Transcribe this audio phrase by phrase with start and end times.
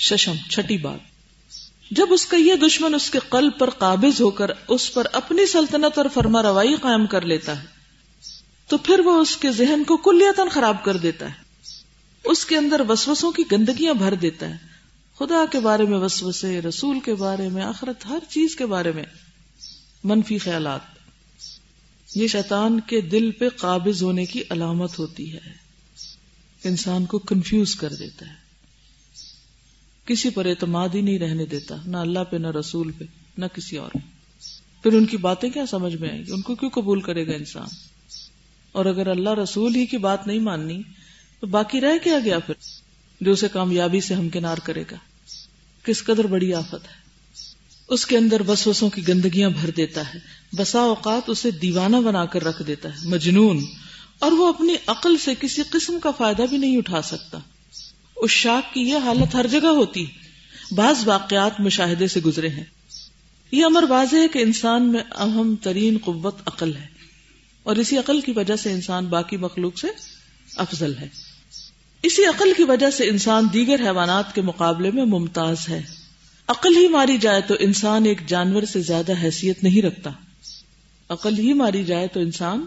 [0.00, 0.98] ششم، چھٹی بات۔
[1.90, 5.46] جب اس کا یہ دشمن اس کے قلب پر قابض ہو کر اس پر اپنی
[5.46, 7.66] سلطنت اور فرما روائی قائم کر لیتا ہے،
[8.66, 11.32] تو پھر وہ اس کے ذہن کو کلیتن خراب کر دیتا ہے۔
[12.24, 14.56] اس کے اندر وسوسوں کی گندگیاں بھر دیتا ہے۔
[15.18, 19.04] خدا کے بارے میں وسوسے، رسول کے بارے میں، آخرت، ہر چیز کے بارے میں۔
[20.04, 20.80] منفی خیالات۔
[22.14, 25.52] یہ شیطان کے دل پہ قابض ہونے کی علامت ہوتی ہے۔
[26.64, 28.39] انسان کو کنفیوز کر دیتا ہے۔
[30.10, 33.04] کسی پر اعتماد ہی نہیں رہنے دیتا، نہ اللہ پہ، نہ رسول پہ،
[33.38, 33.90] نہ کسی اور
[34.82, 37.32] پھر ان کی باتیں کیا سمجھ میں آئیں؟ گی ان کو کیوں قبول کرے گا
[37.32, 37.68] انسان؟
[38.72, 40.82] اور اگر اللہ رسول ہی کی بات نہیں ماننی،
[41.40, 42.54] تو باقی رہ کیا گیا پھر؟
[43.20, 44.96] جو اسے کامیابی سے ہمکنار کرے گا۔
[45.84, 47.10] کس قدر بڑی آفت ہے۔
[47.88, 50.18] اس کے اندر وسوسوں کی گندگیاں بھر دیتا ہے۔
[50.56, 53.64] بسا اوقات اسے دیوانہ بنا کر رکھ دیتا ہے، مجنون۔
[54.18, 57.38] اور وہ اپنی عقل سے کسی قسم کا فائدہ بھی نہیں اٹھا سکتا۔
[58.20, 60.06] اس شاک کی یہ حالت ہر جگہ ہوتی
[60.72, 62.64] بعض واقعات مشاہدے سے گزرے ہیں۔
[63.52, 66.86] یہ امر واضح ہے کہ انسان میں اہم ترین قوت عقل ہے۔
[67.62, 69.86] اور اسی عقل کی وجہ سے انسان باقی مخلوق سے
[70.56, 71.08] افضل ہے۔
[72.02, 75.82] اسی عقل کی وجہ سے انسان دیگر حیوانات کے مقابلے میں ممتاز ہے۔
[76.48, 80.10] عقل ہی ماری جائے تو انسان ایک جانور سے زیادہ حیثیت نہیں رکھتا۔
[81.08, 82.66] عقل ہی ماری جائے تو انسان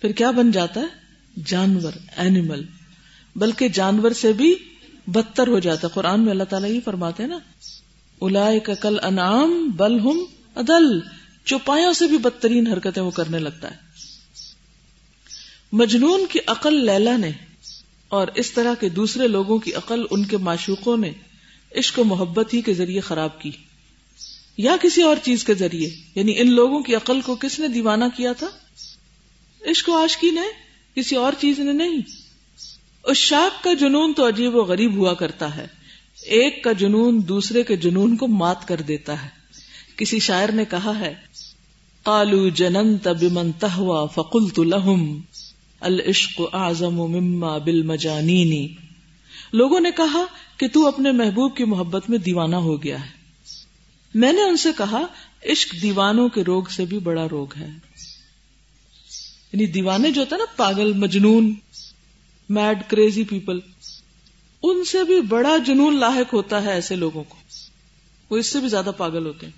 [0.00, 0.86] پھر کیا بن جاتا ہے؟
[1.46, 2.64] جانور اینیمل
[3.36, 4.54] بلکہ جانور سے بھی
[5.06, 7.38] بدتر ہو جاتا قرآن میں اللہ تعالیٰ ہی فرماتے ہیں نا
[8.20, 10.24] الا کل انعام بل ہم
[10.56, 11.00] عدل۔
[11.44, 13.76] چوپایوں سے بھی بدترین حرکتیں وہ کرنے لگتا ہے۔
[15.72, 17.30] مجنون کی عقل لیلا نے
[18.08, 21.12] اور اس طرح کے دوسرے لوگوں کی عقل ان کے معشوقوں نے
[21.76, 23.50] عشق و محبت ہی کے ذریعے خراب کی۔
[24.56, 28.04] یا کسی اور چیز کے ذریعے یعنی ان لوگوں کی عقل کو کس نے دیوانہ
[28.16, 28.46] کیا تھا؟
[29.70, 30.40] عشق و عاشقی نے،
[30.94, 32.00] کسی اور چیز نے نہیں۔
[33.08, 35.66] اس شاک کا جنون تو عجیب و غریب ہوا کرتا ہے۔
[36.22, 39.28] ایک کا جنون دوسرے کے جنون کو مات کر دیتا ہے۔
[39.96, 41.14] کسی شاعر نے کہا ہے
[42.02, 45.20] قالو جننت بمن تہوا فقلت لهم،
[45.80, 48.74] العشق اعظم مما بالمجانین
[49.52, 50.24] لوگوں نے کہا
[50.56, 53.10] کہ تو اپنے محبوب کی محبت میں دیوانہ ہو گیا ہے۔
[54.14, 55.00] میں نے ان سے کہا،
[55.52, 57.68] عشق دیوانوں کے روگ سے بھی بڑا روگ ہے۔
[59.52, 61.54] یعنی دیوانے جو ہوتا ہے نا، پاگل مجنون
[62.48, 63.58] میڈ کریزی پیپل۔
[64.62, 67.36] ان سے بھی بڑا جنون لاحق ہوتا ہے ایسے لوگوں کو۔
[68.30, 69.52] وہ اس سے بھی زیادہ پاگل ہوتے ہیں،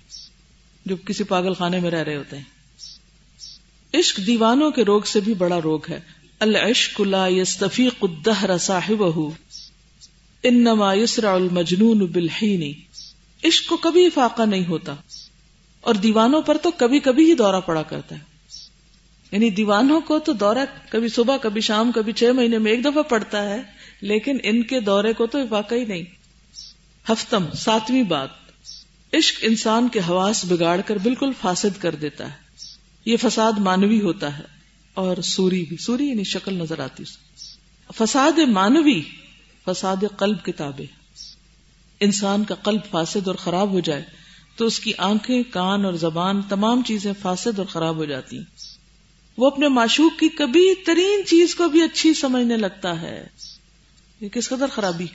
[0.85, 2.43] جو کسی پاگل خانے میں رہ رہے ہوتے ہیں۔
[3.93, 5.99] عشق دیوانوں کے روگ سے بھی بڑا روگ ہے۔
[6.39, 9.21] العشق لا يستفيق الدهر صاحبه
[10.43, 12.71] انما يسرع المجنون بالحين
[13.43, 14.95] عشق کو کبھی فاقہ نہیں ہوتا۔
[15.81, 18.30] اور دیوانوں پر تو کبھی کبھی ہی دورہ پڑا کرتا ہے۔
[19.31, 23.03] یعنی دیوانوں کو تو دورہ کبھی صبح، کبھی شام، کبھی چھ مہینے میں ایک دفعہ
[23.03, 23.61] پڑتا ہے،
[24.01, 26.03] لیکن ان کے دورے کو تو فاقہ ہی نہیں۔
[27.11, 28.29] ہفتم، ساتویں بات۔
[29.13, 32.37] عشق انسان کے حواس بگاڑ کر بالکل فاسد کر دیتا ہے۔
[33.05, 34.43] یہ فساد مانوی ہوتا ہے
[34.93, 37.03] اور سوری بھی۔ سوری یعنی شکل نظر آتی
[37.97, 39.01] فساد مانوی،
[39.65, 40.85] فساد قلب کتابیں۔
[41.99, 44.03] انسان کا قلب فاسد اور خراب ہو جائے
[44.55, 48.70] تو اس کی آنکھیں، کان اور زبان تمام چیزیں فاسد اور خراب ہو جاتی ہیں۔
[49.41, 53.27] وہ اپنے معشوق کی کبھی ترین چیز کو بھی اچھی سمجھنے لگتا ہے۔
[54.21, 55.05] یہ کس قدر خرابی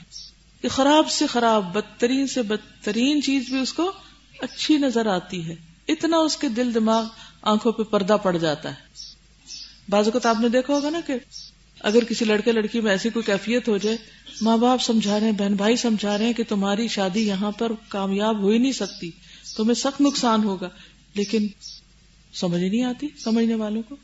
[0.61, 3.91] کہ خراب سے خراب، بدترین سے بدترین چیز بھی اس کو
[4.39, 5.55] اچھی نظر آتی ہے۔
[5.87, 7.03] اتنا اس کے دل دماغ
[7.41, 8.75] آنکھوں پہ پردہ پڑ جاتا ہے۔
[9.89, 11.13] بعض اوقات آپ نے دیکھا ہوگا نا کہ
[11.79, 13.97] اگر کسی لڑکے لڑکی میں ایسی کوئی کیفیت ہو جائے،
[14.41, 17.71] ماں باپ سمجھا رہے ہیں، بہن بھائی سمجھا رہے ہیں کہ تمہاری شادی یہاں پر
[17.87, 19.11] کامیاب ہو ہی نہیں سکتی،
[19.57, 20.69] تمہیں سخت نقصان ہوگا۔
[21.13, 21.47] لیکن
[22.33, 23.95] سمجھ نہیں آتی، سمجھنے والوں کو۔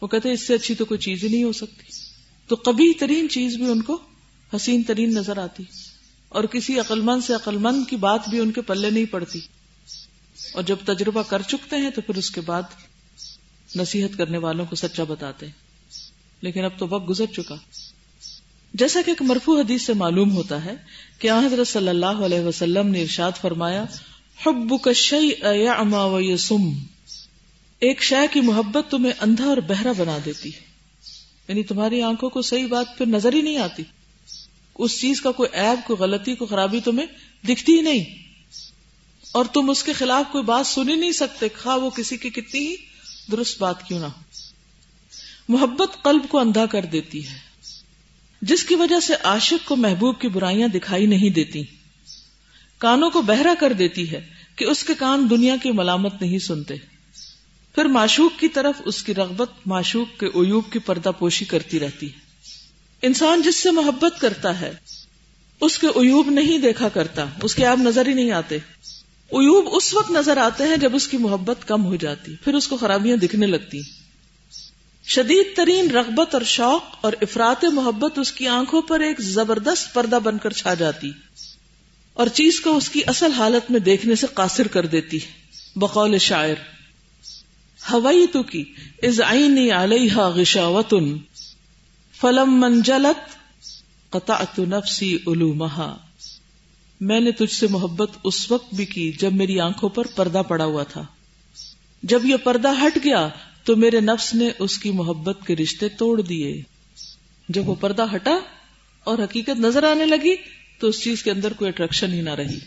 [0.00, 1.92] وہ کہتے اس سے اچھی تو کوئی چیز ہی نہیں ہو سکتی۔
[2.46, 3.98] تو کبھی ترین چیز بھی ان کو
[4.56, 5.62] حسین ترین نظر آتی۔
[6.28, 9.40] اور کسی عقلمند سے عقلمند کی بات بھی ان کے پلے نہیں پڑتی۔
[10.52, 12.62] اور جب تجربہ کر چکتے ہیں تو پھر اس کے بعد
[13.76, 15.52] نصیحت کرنے والوں کو سچا بتاتے ہیں۔
[16.40, 17.54] لیکن اب تو وقت گزر چکا۔
[18.74, 20.74] جیسا کہ ایک مرفوع حدیث سے معلوم ہوتا ہے
[21.18, 23.84] کہ حضرت صلی اللہ علیہ وسلم نے ارشاد فرمایا
[24.46, 24.74] حب
[25.78, 26.72] اما و یسم
[27.80, 30.60] ایک شے کی محبت تمہیں اندھا اور بہرا بنا دیتی ہے۔
[31.48, 33.82] یعنی تمہاری آنکھوں کو صحیح بات پھر نظر ہی نہیں آتی۔
[34.74, 37.06] اس چیز کا کوئی عیب، کوئی غلطی، کوئی خرابی تمہیں
[37.46, 38.04] دکھتی ہی نہیں۔
[39.32, 42.30] اور تم اس کے خلاف کوئی بات سن ہی نہیں سکتے خواہ وہ کسی کی
[42.30, 42.76] کتنی ہی
[43.30, 44.20] درست بات کیوں نہ ہو۔
[45.48, 47.38] محبت قلب کو اندھا کر دیتی ہے۔
[48.42, 51.62] جس کی وجہ سے عاشق کو محبوب کی برائیاں دکھائی نہیں دیتی۔
[52.78, 56.74] کانوں کو بہرا کر دیتی ہے کہ اس کے کان دنیا کی ملامت نہیں سنتے۔
[57.74, 62.06] پھر معشوق کی طرف اس کی رغبت معشوق کے عیوب کی پردہ پوشی کرتی رہتی
[62.06, 62.18] ہے۔
[63.02, 64.72] انسان جس سے محبت کرتا ہے،
[65.60, 68.56] اس کے عیوب نہیں دیکھا کرتا، اس کے آپ نظر ہی نہیں آتے۔
[69.32, 72.68] عیوب اس وقت نظر آتے ہیں جب اس کی محبت کم ہو جاتی، پھر اس
[72.68, 73.80] کو خرابیاں دکھنے لگتی۔
[75.04, 80.18] شدید ترین رغبت اور شوق اور افراد محبت اس کی آنکھوں پر ایک زبردست پردہ
[80.24, 81.10] بن کر چھا جاتی۔
[82.12, 85.18] اور چیز کو اس کی اصل حالت میں دیکھنے سے قاصر کر دیتی۔
[85.76, 86.79] بقول شاعر۔
[87.92, 88.64] ہوئی تو کی
[89.02, 91.16] از آئی علیہ غشاوتن
[92.20, 93.38] فلم منجلت
[94.10, 95.96] قطعت نفسی علومہا۔
[97.00, 100.64] میں نے تجھ سے محبت اس وقت بھی کی جب میری آنکھوں پر پردہ پڑا
[100.64, 101.02] ہوا تھا۔
[102.02, 103.28] جب یہ پردہ ہٹ گیا
[103.64, 106.62] تو میرے نفس نے اس کی محبت کے رشتے توڑ دیے۔
[107.48, 108.38] جب وہ پردہ ہٹا
[109.04, 110.36] اور حقیقت نظر آنے لگی
[110.78, 112.58] تو اس چیز کے اندر کوئی اٹریکشن ہی نہ رہی۔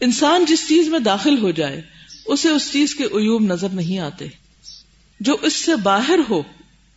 [0.00, 1.82] انسان جس چیز میں داخل ہو جائے
[2.32, 4.26] اسے اس چیز کے عیوب نظر نہیں آتے۔
[5.20, 6.42] جو اس سے باہر ہو،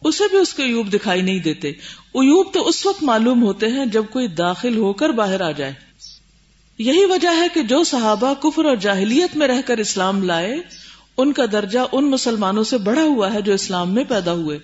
[0.03, 1.69] اسے بھی اس کے عیوب دکھائی نہیں دیتے۔
[2.15, 5.73] عیوب تو اس وقت معلوم ہوتے ہیں جب کوئی داخل ہو کر باہر آ جائے۔
[6.77, 10.55] یہی وجہ ہے کہ جو صحابہ کفر اور جاہلیت میں رہ کر اسلام لائے،
[11.17, 14.59] ان کا درجہ ان مسلمانوں سے بڑھا ہوا ہے جو اسلام میں پیدا ہوئے۔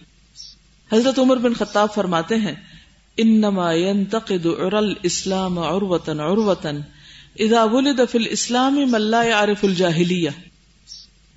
[0.94, 2.56] حضرت عمر بن خطاب فرماتے ہیں،
[3.18, 6.80] انما ينتقد عرل اسلام عروتن عروتن
[7.40, 10.30] اذا ولد في الاسلام من لا يعرف الجاہلیہ۔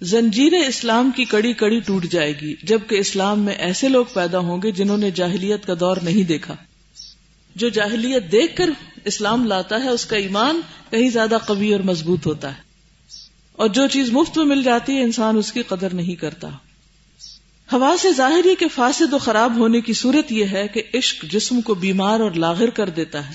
[0.01, 4.63] زنجیر اسلام کی کڑی کڑی ٹوٹ جائے گی، جبکہ اسلام میں ایسے لوگ پیدا ہوں
[4.63, 6.57] گے جنہوں نے جاہلیت کا دور نہیں دیکھا۔
[7.55, 8.71] جو جاہلیت دیکھ کر
[9.05, 10.61] اسلام لاتا ہے، اس کا ایمان
[10.91, 12.63] کہیں زیادہ قوی اور مضبوط ہوتا ہے۔
[13.53, 16.49] اور جو چیز مفت میں مل جاتی ہے، انسان اس کی قدر نہیں کرتا۔
[17.73, 21.61] ہوا سے ظاہری کے فاسد و خراب ہونے کی صورت یہ ہے کہ عشق جسم
[21.61, 23.35] کو بیمار اور لاغر کر دیتا ہے۔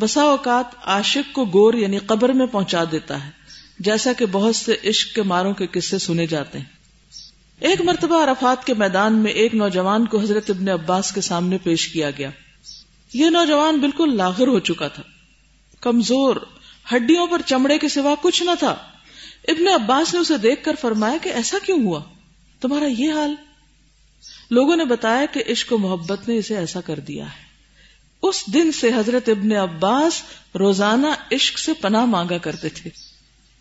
[0.00, 3.45] بسا اوقات عاشق کو گور یعنی قبر میں پہنچا دیتا ہے۔
[3.78, 6.76] جیسا کہ بہت سے عشق کے ماروں کے قصے سنے جاتے ہیں۔
[7.60, 11.88] ایک مرتبہ عرفات کے میدان میں ایک نوجوان کو حضرت ابن عباس کے سامنے پیش
[11.88, 12.30] کیا گیا۔
[13.12, 15.02] یہ نوجوان بالکل لاغر ہو چکا تھا۔
[15.80, 16.36] کمزور،
[16.92, 18.76] ہڈیوں پر چمڑے کے سوا کچھ نہ تھا۔
[19.48, 22.02] ابن عباس نے اسے دیکھ کر فرمایا کہ ایسا کیوں ہوا؟
[22.60, 23.34] تمہارا یہ حال؟
[24.50, 27.46] لوگوں نے بتایا کہ عشق و محبت نے اسے ایسا کر دیا ہے۔
[28.22, 30.22] اس دن سے حضرت ابن عباس
[30.58, 33.05] روزانہ عشق سے پناہ مانگا کرتے تھے۔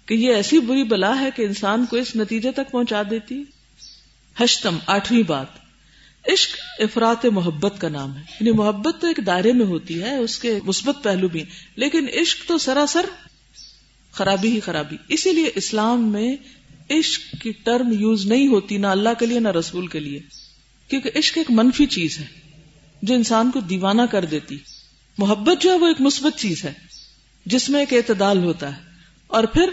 [0.05, 3.43] کہ یہ ایسی بری بلا ہے کہ انسان کو اس نتیجے تک پہنچا دیتی
[4.43, 5.47] ہشتم، آٹھویں بات۔
[6.29, 10.39] عشق افراد محبت کا نام ہے۔ یعنی محبت تو ایک دائرے میں ہوتی ہے، اس
[10.39, 11.43] کے مثبت پہلو بھی۔
[11.75, 13.05] لیکن عشق تو سراسر
[14.11, 16.35] خرابی ہی خرابی۔ اسی لیے اسلام میں
[16.89, 20.19] عشق کی ٹرم یوز نہیں ہوتی، نہ اللہ کے لیے، نہ رسول کے لیے۔
[20.87, 22.25] کیونکہ عشق ایک منفی چیز ہے،
[23.01, 24.57] جو انسان کو دیوانہ کر دیتی۔
[25.17, 26.73] محبت جو ہے وہ ایک مثبت چیز ہے،
[27.45, 28.81] جس میں ایک اعتدال ہوتا ہے۔
[29.27, 29.69] اور پھر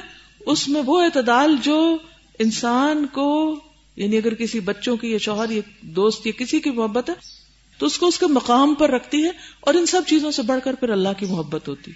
[0.46, 1.98] اس میں وہ اعتدال جو
[2.38, 3.60] انسان کو
[3.96, 7.14] یعنی اگر کسی بچوں کی یا شوہر یا دوست یا کسی کی محبت ہے،
[7.78, 9.30] تو اس کو اس کے مقام پر رکھتی ہے
[9.60, 11.90] اور ان سب چیزوں سے بڑھ کر پھر اللہ کی محبت ہوتی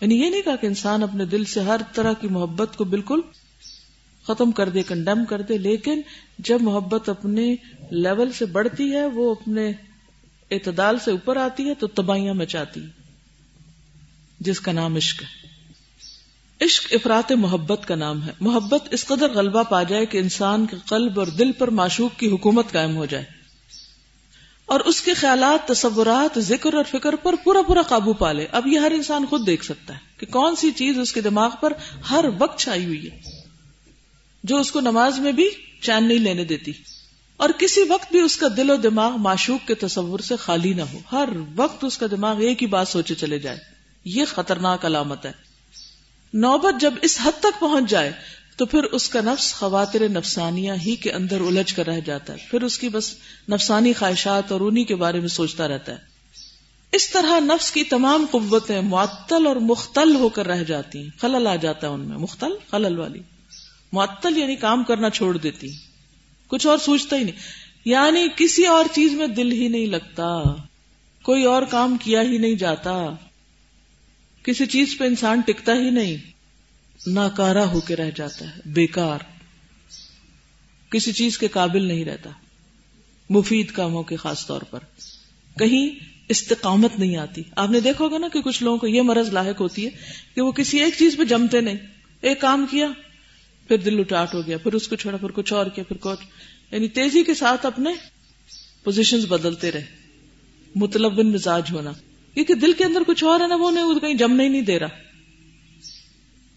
[0.00, 3.20] یعنی یہ نہیں کہا کہ انسان اپنے دل سے ہر طرح کی محبت کو بالکل
[4.26, 6.00] ختم کر دے کنڈیم کر دے، لیکن
[6.38, 7.54] جب محبت اپنے
[7.90, 9.72] لیول سے بڑھتی ہے، وہ اپنے
[10.50, 12.80] اعتدال سے اوپر آتی ہے، تو تباہیاں مچاتی
[14.40, 15.53] جس کا نام عشق ہے۔
[16.64, 20.76] عشق افراد محبت کا نام ہے۔ محبت اس قدر غلبہ پا جائے کہ انسان کے
[20.86, 23.24] قلب اور دل پر معشوق کی حکومت قائم ہو جائے۔
[24.66, 28.66] اور اس کے خیالات، تصورات، ذکر اور فکر پر پورا پورا قابو پا لے۔ اب
[28.66, 31.72] یہ ہر انسان خود دیکھ سکتا ہے کہ کون سی چیز اس کے دماغ پر
[32.10, 33.20] ہر وقت چھائی ہوئی ہے،
[34.44, 35.48] جو اس کو نماز میں بھی
[35.80, 36.72] چین نہیں لینے دیتی۔
[37.36, 40.82] اور کسی وقت بھی اس کا دل و دماغ معشوق کے تصور سے خالی نہ
[40.82, 43.58] ہو۔ ہر وقت اس کا دماغ ایک ہی بات سوچے چلے جائے۔
[44.04, 45.43] یہ خطرناک علامت ہے۔
[46.34, 48.12] نوبت جب اس حد تک پہنچ جائے
[48.56, 52.38] تو پھر اس کا نفس خواتر نفسانیہ ہی کے اندر الجھ کر رہ جاتا ہے۔
[52.50, 53.14] پھر اس کی بس
[53.48, 55.96] نفسانی خواہشات اور انہی کے بارے میں سوچتا رہتا ہے۔
[56.92, 61.46] اس طرح نفس کی تمام قوتیں معطل اور مختل ہو کر رہ جاتی ہیں۔ خلل
[61.46, 63.20] آ جاتا ہے ان میں، مختل، خلل والی۔
[63.92, 65.68] معطل یعنی کام کرنا چھوڑ دیتی۔
[66.46, 67.38] کچھ اور سوچتا ہی نہیں۔
[67.84, 70.42] یعنی کسی اور چیز میں دل ہی نہیں لگتا۔
[71.22, 73.06] کوئی اور کام کیا ہی نہیں جاتا۔
[74.44, 76.16] کسی چیز پہ انسان ٹکتا ہی نہیں۔
[77.06, 79.18] ناکارا ہو کے رہ جاتا ہے، بیکار۔
[80.90, 82.30] کسی چیز کے قابل نہیں رہتا۔
[83.30, 84.78] مفید کاموں کے خاص طور پر۔
[85.58, 89.28] کہیں استقامت نہیں آتی۔ آپ نے دیکھا ہوگا نا کہ کچھ لوگوں کو یہ مرض
[89.28, 89.90] لاحق ہوتی ہے
[90.34, 91.76] کہ وہ کسی ایک چیز پہ جمتے نہیں۔
[92.20, 92.88] ایک کام کیا،
[93.68, 96.26] پھر دل اٹاٹ ہو گیا، پھر اس کو چھوڑا، پھر کچھ اور کیا، پھر کچھ۔
[96.74, 97.90] یعنی تیزی کے ساتھ اپنے
[98.84, 99.84] پوزیشن بدلتے رہے۔
[100.74, 101.92] مطلب مزاج ہونا۔
[102.34, 104.78] کیونکہ دل کے اندر کچھ اور ہے نا، وہ نہیں کہیں جمنے ہی نہیں دے
[104.78, 104.88] رہا۔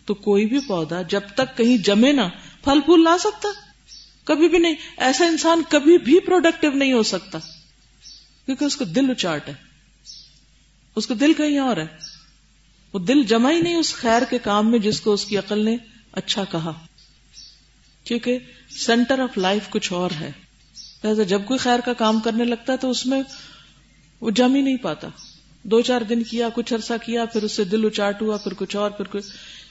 [0.05, 2.27] تو کوئی بھی پودا جب تک کہیں جمے نا
[2.63, 3.49] پھل پھول لا سکتا۔
[4.23, 7.39] کبھی بھی نہیں، ایسا انسان کبھی بھی پروڈکٹیو نہیں ہو سکتا۔
[8.45, 9.53] کیونکہ اس کو دل اچاٹ ہے۔
[10.95, 11.85] اس کو دل کہیں اور ہے۔
[12.93, 15.65] وہ دل جمع ہی نہیں اس خیر کے کام میں جس کو اس کی عقل
[15.65, 15.77] نے
[16.11, 16.73] اچھا کہا۔
[18.03, 20.31] کیونکہ سینٹر آف لائف کچھ اور ہے۔
[21.27, 23.21] جب کوئی خیر کا کام کرنے لگتا ہے تو اس میں
[24.21, 25.07] وہ جم ہی نہیں پاتا۔
[25.67, 28.75] دو چار دن کیا، کچھ عرصہ کیا، پھر اس سے دل اچاٹ ہوا، پھر کچھ
[28.75, 29.25] اور، پھر کچھ۔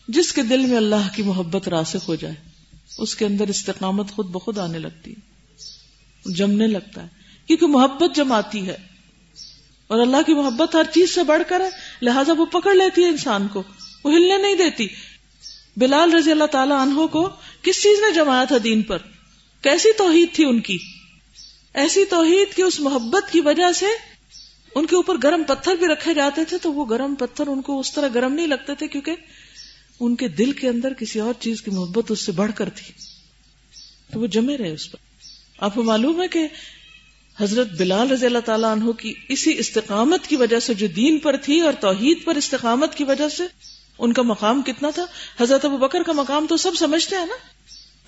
[0.09, 2.35] جس کے دل میں اللہ کی محبت راسخ ہو جائے،
[2.99, 7.09] اس کے اندر استقامت خود بخود آنے لگتی ہے، جمنے لگتا ہے۔
[7.49, 8.77] کیونکہ محبت جماتی ہے،
[9.91, 11.69] اور اللہ کی محبت ہر چیز سے بڑھ کر ہے،
[12.03, 13.63] لہٰذا وہ پکڑ لیتی ہے انسان کو،
[14.05, 14.87] وہ ہلنے نہیں دیتی۔
[15.77, 17.29] بلال رضی اللہ تعالی عنہ کو
[17.63, 18.99] کس چیز نے جمایا تھا دین پر؟
[19.65, 20.79] کیسی توحید تھی ان کی؟
[21.75, 23.87] ایسی توحید کی اس محبت کی وجہ سے
[24.77, 27.81] ان کے اوپر گرم پتھر بھی رکھے جاتے تھے تو وہ گرم پتھر ان کو
[27.81, 29.13] اس طرح گرم نہیں لگتے تھے کیونکہ
[30.01, 32.93] ان کے دل کے اندر کسی اور چیز کی محبت اس سے بڑھ کر تھی۔
[34.13, 34.97] تو وہ جمے رہے اس پر۔
[35.59, 36.49] آپ کو معلوم ہے کہ
[37.41, 41.37] حضرت بلال رضی اللہ تعالیٰ عنہ کی اسی استقامت کی وجہ سے جو دین پر
[41.37, 43.43] تھی اور توحید پر استقامت کی وجہ سے
[43.99, 45.05] ان کا مقام کتنا تھا؟
[45.41, 47.37] حضرت ابو بکر کا مقام تو سب سمجھتے ہیں نا؟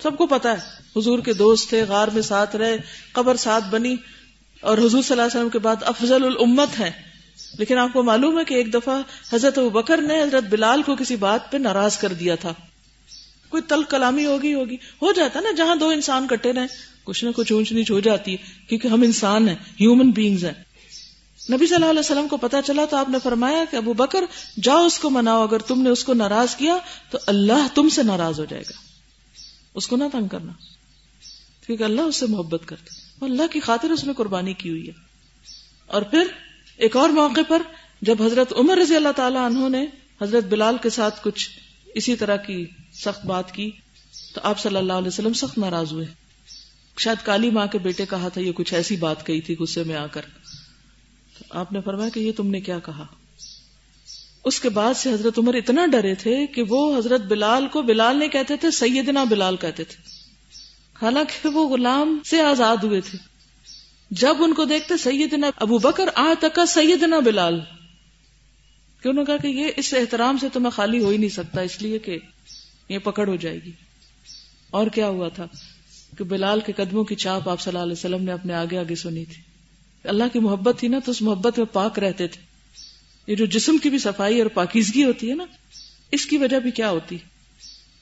[0.03, 2.77] سب کو پتا ہے۔ حضور کے دوست تھے، غار میں ساتھ رہے،
[3.11, 3.95] قبر ساتھ بنی۔
[4.61, 6.91] اور حضور صلی اللہ علیہ وسلم کے بعد افضل الامت ہے
[7.57, 9.01] لیکن آپ کو معلوم ہے کہ ایک دفعہ
[9.33, 12.53] حضرت ابو بکر نے حضرت بلال کو کسی بات پہ ناراض کر دیا تھا۔
[13.49, 16.65] کوئی تل کلامی ہوگی ہوگی۔ ہو جاتا نا جہاں دو انسان کٹے رہے
[17.03, 18.37] کچھ نہ کچھ اونچ نیچ ہو جاتی ہے،
[18.69, 20.53] کیونکہ ہم انسان ہیں ہیومن بینگز ہیں۔
[21.51, 24.25] نبی صلی اللہ علیہ وسلم کو پتا چلا تو آپ نے فرمایا کہ ابو بکر،
[24.63, 26.77] جاؤ اس کو مناؤ، اگر تم نے اس کو ناراض کیا
[27.09, 28.79] تو اللہ تم سے ناراض ہو جائے گا۔
[29.73, 30.51] اس کو نہ تنگ کرنا،
[31.65, 34.93] کیونکہ اللہ اس سے محبت کرتے اللہ کی خاطر اس نے قربانی کی ہوئی ہے۔
[35.87, 36.27] اور پھر
[36.77, 37.61] ایک اور موقع پر
[38.01, 39.85] جب حضرت عمر رضی اللہ تعالی عنہ نے
[40.21, 41.49] حضرت بلال کے ساتھ کچھ
[41.95, 43.71] اسی طرح کی سخت بات کی،
[44.33, 46.05] تو آپ صلی اللہ علیہ وسلم سخت ناراض ہوئے۔
[46.97, 49.95] شاید کالی ماں کے بیٹے کہا تھا، یہ کچھ ایسی بات کہی تھی، غصے میں
[49.95, 50.21] آ کر۔
[51.37, 53.05] تو آپ نے فرمایا کہ یہ تم نے کیا کہا؟
[54.43, 58.17] اس کے بعد سے حضرت عمر اتنا ڈرے تھے کہ وہ حضرت بلال کو بلال
[58.17, 60.18] نہیں کہتے تھے، سیدنا بلال کہتے تھے۔
[61.01, 63.17] حالانکہ وہ غلام سے آزاد ہوئے تھے۔
[64.11, 67.59] جب ان کو دیکھتے سیدنا ابو بکر آ تک سیدنا بلال۔
[69.03, 71.29] کہ انہوں نے کہا کہ یہ اس احترام سے تو میں خالی ہو ہی نہیں
[71.29, 72.19] سکتا، اس لیے کہ
[72.89, 73.71] یہ پکڑ ہو جائے گی۔
[74.69, 75.47] اور کیا ہوا تھا
[76.17, 78.95] کہ بلال کے قدموں کی چاپ آپ صلی اللہ علیہ وسلم نے اپنے آگے آگے
[78.95, 79.41] سنی تھی۔
[80.03, 82.41] اللہ کی محبت تھی نا، تو اس محبت میں پاک رہتے تھے۔
[83.27, 85.45] یہ جو جسم کی بھی صفائی اور پاکیزگی ہوتی ہے نا،
[86.11, 87.17] اس کی وجہ بھی کیا ہوتی؟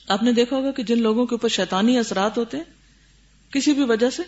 [0.07, 2.76] آپ نے دیکھا ہوگا کہ جن لوگوں کے اوپر شیطانی اثرات ہوتے ہیں
[3.51, 4.23] کسی بھی وجہ سے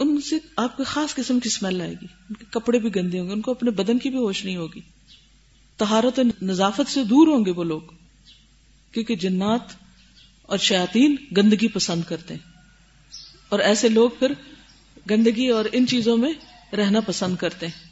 [0.00, 3.18] ان سے آپ کو خاص قسم کی اسمیل آئے گی۔ ان کے کپڑے بھی گندے
[3.18, 4.80] ہوں گے، ان کو اپنے بدن کی بھی ہوش نہیں ہوگی۔
[5.76, 7.80] تہارت نظافت سے دور ہوں گے وہ لوگ،
[8.92, 9.60] کیونکہ جنات
[10.42, 12.52] اور شیاطین گندگی پسند کرتے ہیں۔
[13.48, 14.32] اور ایسے لوگ پھر
[15.10, 16.32] گندگی اور ان چیزوں میں
[16.76, 17.88] رہنا پسند کرتے ہیں۔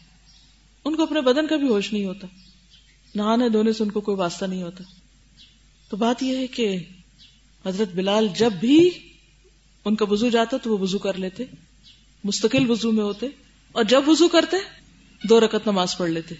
[0.84, 2.26] ان کو اپنے بدن کا بھی ہوش نہیں ہوتا۔
[3.14, 4.84] نہانے دھونے سے ان کو کوئی واسطہ نہیں ہوتا۔
[5.88, 6.78] تو بات یہ ہے کہ
[7.66, 8.90] حضرت بلال جب بھی
[9.84, 11.44] ان کا وضو جاتا تو وہ وضو کر لیتے،
[12.24, 13.26] مستقل وضو میں ہوتے،
[13.72, 14.56] اور جب وضو کرتے،
[15.28, 16.34] دو رکت نماز پڑھ لیتے۔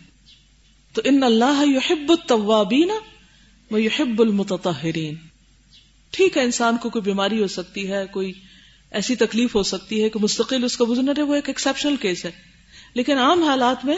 [0.92, 2.90] تو ان اللہ یحب التوابین
[3.70, 5.14] و یحب المتطہرین۔
[6.10, 8.32] ٹھیک ہے، انسان کو کوئی بیماری ہو سکتی ہے، کوئی
[8.90, 11.96] ایسی تکلیف ہو سکتی ہے کہ مستقل اس کا وضو نہ رہے، وہ ایک ایکسپشنل
[11.96, 12.30] کیس ہے۔
[12.94, 13.96] لیکن عام حالات میں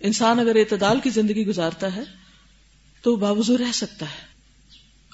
[0.00, 2.02] انسان اگر اعتدال کی زندگی گزارتا ہے،
[3.02, 4.33] تو باوضو رہ سکتا ہے۔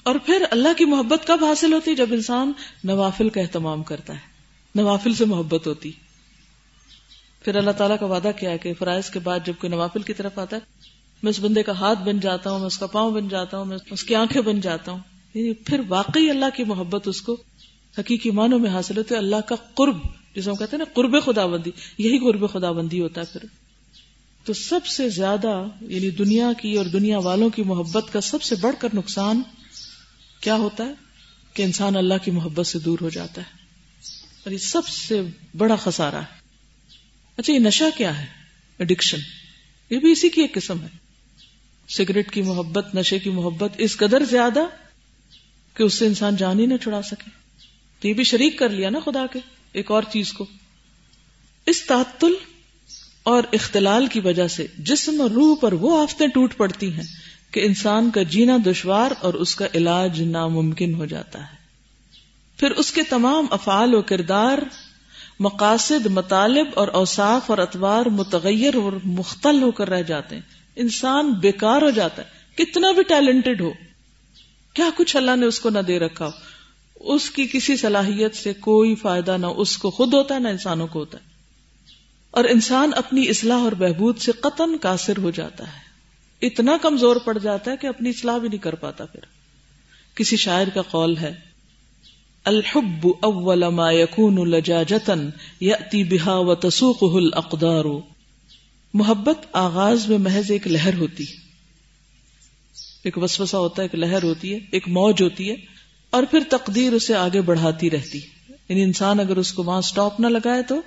[0.03, 2.51] اور پھر اللہ کی محبت کب حاصل ہوتی؟ جب انسان
[2.83, 4.19] نوافل کا اہتمام کرتا ہے۔
[4.75, 5.91] نوافل سے محبت ہوتی۔
[7.43, 10.13] پھر اللہ تعالیٰ کا وعدہ کیا ہے کہ فرائض کے بعد جب کوئی نوافل کی
[10.13, 10.61] طرف آتا ہے،
[11.23, 13.65] میں اس بندے کا ہاتھ بن جاتا ہوں، میں اس کا پاؤں بن جاتا ہوں،
[13.65, 14.99] میں اس کی آنکھیں بن جاتا ہوں۔
[15.33, 17.37] یعنی پھر واقعی اللہ کی محبت اس کو
[17.97, 19.97] حقیقی معنوں میں حاصل ہوتی ہے۔ اللہ کا قرب،
[20.35, 23.45] جسے ہم کہتے ہیں نا، قرب خدا بندی یہی قرب خدا بندی ہوتا ہے پھر۔
[24.45, 28.55] تو سب سے زیادہ یعنی دنیا کی اور دنیا والوں کی محبت کا سب سے
[28.61, 29.41] بڑھ کر نقصان
[30.41, 30.93] کیا ہوتا ہے
[31.53, 33.55] کہ انسان اللہ کی محبت سے دور ہو جاتا ہے
[34.43, 35.21] اور یہ سب سے
[35.57, 36.41] بڑا خسارا ہے۔
[37.37, 38.25] اچھا یہ نشہ کیا ہے؟
[38.79, 39.17] اڈکشن
[39.89, 40.87] یہ بھی اسی کی ایک قسم ہے۔
[41.89, 44.59] سگریٹ کی محبت، نشے کی محبت اس قدر زیادہ
[45.73, 47.29] کہ اس سے انسان جان ہی نہ چھڑا سکے۔
[47.99, 49.39] تو یہ بھی شریک کر لیا نا خدا کے
[49.71, 50.45] ایک اور چیز کو۔
[51.65, 52.33] اس تعطل
[53.23, 57.03] اور اختلال کی وجہ سے جسم اور روح پر وہ آفتیں ٹوٹ پڑتی ہیں
[57.51, 61.61] کہ انسان کا جینا دشوار اور اس کا علاج ناممکن ہو جاتا ہے۔
[62.57, 64.57] پھر اس کے تمام افعال و کردار،
[65.39, 70.41] مقاصد، مطالب اور اوصاف اور اتوار متغیر اور مختل ہو کر رہ جاتے ہیں۔
[70.75, 73.71] انسان بیکار ہو جاتا ہے۔ کتنا بھی ٹیلنٹڈ ہو،
[74.73, 76.31] کیا کچھ اللہ نے اس کو نہ دے رکھا ہو؟
[77.13, 80.87] اس کی کسی صلاحیت سے کوئی فائدہ نہ، اس کو خود ہوتا ہے نہ انسانوں
[80.87, 81.23] کو ہوتا ہے۔
[82.31, 85.90] اور انسان اپنی اصلاح اور بہبود سے قطن کاثر ہو جاتا ہے۔
[86.41, 89.25] اتنا کمزور پڑ جاتا ہے کہ اپنی اصلاح بھی نہیں کر پاتا پھر۔
[90.15, 91.33] کسی شاعر کا قول ہے،
[92.43, 95.13] الحب اول ما يكون لجاجتا
[95.61, 97.85] ياتي بها وتسوقه الاقدار۔
[98.93, 101.25] محبت آغاز میں محض ایک لہر ہوتی
[103.03, 105.55] ایک وسوسہ ہوتا ہے، ایک لہر ہوتی ہے، ایک موج ہوتی ہے،
[106.09, 108.19] اور پھر تقدیر اسے آگے بڑھاتی رہتی
[108.69, 110.81] یعنی انسان اگر اس کو وہاں سٹاپ نہ لگائے تو،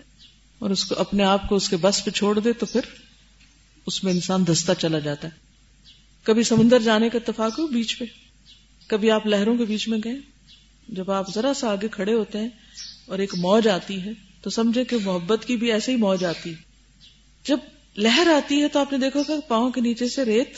[0.58, 2.80] اور اس کو اپنے آپ کو اس کے بس پہ چھوڑ دے تو پھر
[3.86, 5.43] اس میں انسان دستا چلا جاتا ہے۔
[6.24, 8.04] کبھی سمندر جانے کا اتفاق ہو بیچ پہ؟
[8.86, 10.14] کبھی آپ لہروں کے بیچ میں گئے؟
[10.88, 12.48] جب آپ ذرا سا آگے کھڑے ہوتے ہیں
[13.06, 14.10] اور ایک موج آتی ہے،
[14.42, 16.54] تو سمجھے کہ محبت کی بھی ایسے ہی موج آتی ہے۔
[17.44, 17.58] جب
[17.96, 20.48] لہر آتی ہے تو آپ نے دیکھا کہ پاؤں کے نیچے سے ریت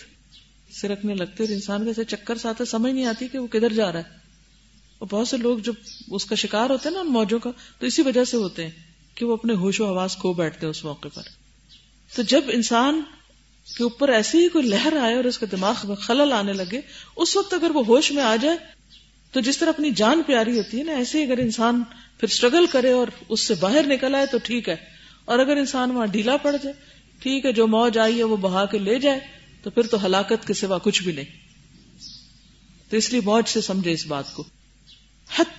[0.70, 3.92] سرکنے لگتے اور انسان کے چکر سے آتا سمجھ نہیں آتی کہ وہ کدھر جا
[3.92, 4.26] رہا ہے۔
[4.98, 5.72] اور بہت سے لوگ جب
[6.10, 8.70] اس کا شکار ہوتے ہیں نا ان موجوں کا، تو اسی وجہ سے ہوتے ہیں
[9.14, 11.22] کہ وہ اپنے ہوش و حواس کھو بیٹھتے ہیں اس موقع پر۔
[12.16, 13.00] تو جب انسان
[13.74, 16.80] کے اوپر ایسی ہی کوئی لہر آئے اور اس کے دماغ میں خلل آنے لگے،
[17.16, 18.56] اس وقت اگر وہ ہوش میں آ جائے،
[19.32, 21.82] تو جس طرح اپنی جان پیاری ہوتی ہے نا، ایسے ہی اگر انسان
[22.20, 24.76] پھر اسٹرگل کرے اور اس سے باہر نکل آئے تو ٹھیک ہے۔
[25.24, 26.72] اور اگر انسان وہاں ڈھیلا پڑ جائے،
[27.22, 29.20] ٹھیک ہے، جو موج آئی ہے وہ بہا کے لے جائے،
[29.62, 31.24] تو پھر تو ہلاکت کے سوا کچھ بھی نہیں۔
[32.90, 34.44] تو اس لیے موج سے سمجھے اس بات کو۔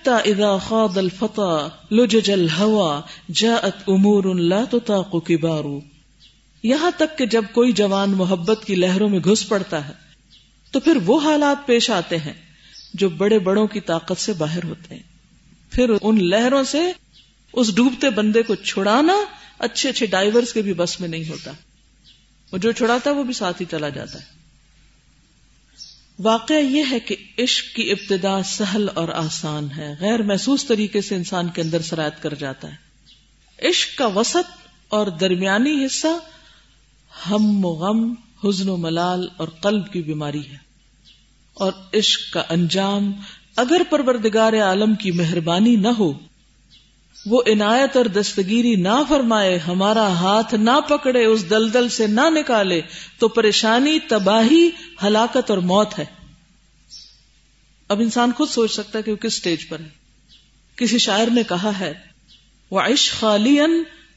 [0.06, 3.00] اذا خاض الفتى لجج الهوى
[3.32, 5.64] جاءت امور لا تطاق كبار
[6.62, 9.92] یہاں تک کہ جب کوئی جوان محبت کی لہروں میں گھس پڑتا ہے،
[10.70, 12.32] تو پھر وہ حالات پیش آتے ہیں
[12.94, 15.02] جو بڑے بڑوں کی طاقت سے باہر ہوتے ہیں۔
[15.70, 16.92] پھر ان لہروں سے
[17.52, 19.14] اس ڈوبتے بندے کو چھڑانا
[19.58, 21.50] اچھے اچھے ڈائیورز کے بھی بس میں نہیں ہوتا۔
[22.52, 24.24] وہ جو چھڑاتا ہے وہ بھی ساتھ ہی چلا جاتا ہے۔
[26.18, 31.14] واقعہ یہ ہے کہ عشق کی ابتدا سہل اور آسان ہے، غیر محسوس طریقے سے
[31.14, 32.76] انسان کے اندر سرایت کر جاتا ہے۔
[33.68, 34.50] عشق کا وسط
[34.88, 36.18] اور درمیانی حصہ
[37.30, 40.56] ہم و غم، حزن و ملال اور قلب کی بیماری ہے۔
[41.54, 43.12] اور عشق کا انجام
[43.56, 46.12] اگر پروردگار عالم کی مہربانی نہ ہو،
[47.26, 52.80] وہ عنایت اور دستگیری نہ فرمائے، ہمارا ہاتھ نہ پکڑے، اس دلدل سے نہ نکالے،
[53.18, 54.70] تو پریشانی، تباہی،
[55.02, 56.04] ہلاکت اور موت ہے۔
[57.88, 59.88] اب انسان خود سوچ سکتا ہے کہ وہ کس سٹیج پر ہے۔
[60.76, 61.94] کسی شاعر نے کہا ہے
[62.70, 63.58] وہ عش خالی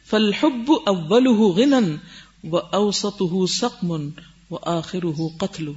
[0.05, 1.95] فلحب اول غنن
[2.43, 4.10] و اوسط سقمن
[4.51, 4.99] و آخر
[5.39, 5.71] قتل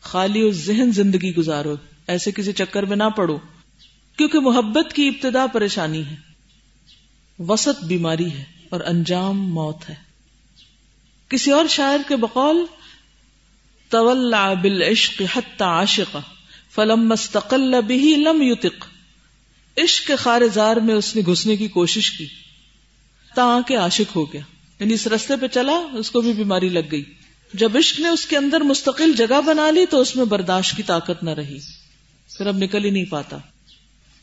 [0.00, 1.74] خالی اور ذہن زندگی گزارو،
[2.06, 3.38] ایسے کسی چکر میں نہ پڑو،
[4.16, 6.16] کیونکہ محبت کی ابتدا پریشانی ہے۔
[7.38, 9.94] وسط بیماری ہے اور انجام موت ہے۔
[11.28, 12.66] کسی اور شاعر کے بقول
[14.62, 16.16] بالعشق حتى عاشق
[16.70, 18.86] فلم مستقل به لم يطق
[19.78, 22.26] عشق کے خارزار میں اس نے گھسنے کی کوشش کی
[23.34, 24.40] تاکہ عاشق ہو گیا۔
[24.80, 27.04] یعنی اس رستے پہ چلا، اس کو بھی بیماری لگ گئی۔
[27.54, 30.82] جب عشق نے اس کے اندر مستقل جگہ بنا لی تو اس میں برداشت کی
[30.82, 31.58] طاقت نہ رہی۔
[32.38, 33.36] پھر اب نکل ہی نہیں پاتا۔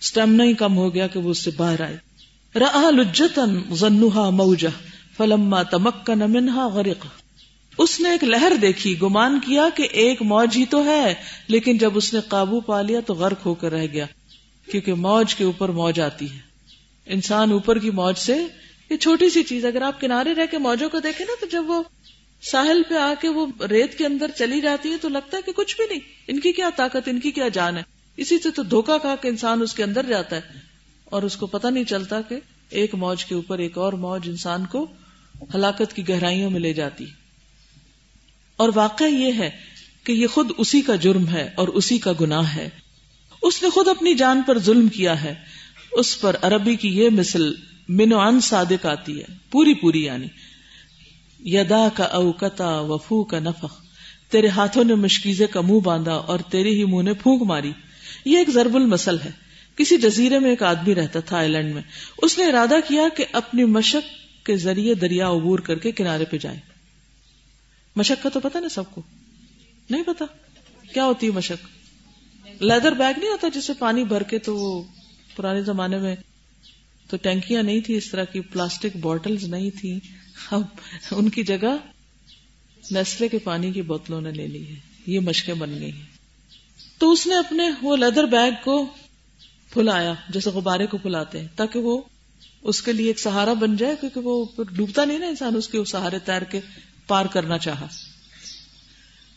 [0.01, 1.97] اسٹیمنا ہی کم ہو گیا کہ وہ اس سے باہر آئے۔
[2.59, 4.67] رہا لجتن ذنوہا موجہ،
[5.17, 7.05] فلما تمکن منہا غرق
[7.77, 11.13] اس نے ایک لہر دیکھی، گمان کیا کہ ایک موج ہی تو ہے،
[11.47, 14.05] لیکن جب اس نے قابو پا لیا تو غرق ہو کر رہ گیا،
[14.71, 16.39] کیونکہ موج کے اوپر موج آتی ہے۔
[17.05, 18.35] انسان اوپر کی موج سے
[18.89, 21.63] یہ چھوٹی سی چیز اگر آپ کنارے رہ کے موجوں کو دیکھیں نا، تو جب
[21.67, 21.83] وہ
[22.41, 25.51] ساحل پہ آ کے وہ ریت کے اندر چلی جاتی ہے تو لگتا ہے کہ
[25.51, 27.83] کچھ بھی نہیں۔ ان کی کیا طاقت، ان کی کیا جان ہے۔
[28.17, 30.41] اسی سے تو دھوکا کھا کے انسان اس کے اندر جاتا ہے۔
[31.05, 32.35] اور اس کو پتہ نہیں چلتا کہ
[32.69, 34.87] ایک موج کے اوپر ایک اور موج انسان کو
[35.55, 37.05] ہلاکت کی گہرائیوں میں لے جاتی۔
[38.55, 39.49] اور واقع یہ ہے
[40.03, 42.69] کہ یہ خود اسی کا جرم ہے اور اسی کا گناہ ہے۔
[43.41, 45.33] اس نے خود اپنی جان پر ظلم کیا ہے۔
[45.91, 47.53] اس پر عربی کی یہ مثل
[47.89, 50.27] منوان صادق آتی ہے۔ پوری پوری یعنی
[51.45, 53.81] یدا کا اوکتا وفو کا نفق
[54.31, 57.71] تیرے ہاتھوں نے مشکیزے کا منہ باندھا اور تیرے ہی منہ نے پھونک ماری۔
[58.25, 59.31] یہ ایک ضرب المسل ہے۔
[59.75, 61.81] کسی جزیرے میں ایک آدمی رہتا تھا آئی لینڈ میں۔
[62.21, 66.37] اس نے ارادہ کیا کہ اپنی مشق کے ذریعے دریا عبور کر کے کنارے پہ
[66.37, 66.59] جائے۔
[67.95, 69.01] مشق کا تو پتا نا سب کو؟
[69.89, 70.25] نہیں پتا
[70.93, 71.67] کیا ہوتی ہے مشق؟
[72.63, 74.83] لیدر بیگ نہیں ہوتا جسے پانی بھر کے تو وہ
[75.35, 76.15] پرانے زمانے میں
[77.09, 79.99] تو ٹینکیاں نہیں تھی اس طرح کی پلاسٹک بوٹلز نہیں تھی
[80.51, 80.61] اب
[81.11, 81.77] ان کی جگہ
[82.91, 84.75] نیسلے کے پانی کی بوتلوں نے لے لی ہے
[85.07, 86.13] یہ مشقیں بن گئی ہیں۔
[86.97, 88.85] تو اس نے اپنے وہ لیدر بیگ کو
[89.69, 92.01] پھلایا، جیسے غبارے کو پھلاتے ہیں، تاکہ وہ
[92.63, 95.85] اس کے لیے ایک سہارا بن جائے، کیونکہ وہ ڈوبتا نہیں نا انسان، اس کے
[95.85, 96.59] سہارے تیر کے
[97.07, 97.87] پار کرنا چاہا۔